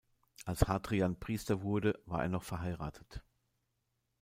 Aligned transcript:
Als 0.45 0.67
Hadrian 0.67 1.19
Priester 1.19 1.61
wurde, 1.61 2.01
war 2.07 2.23
er 2.23 2.29
noch 2.29 2.41
verheiratet. 2.41 3.21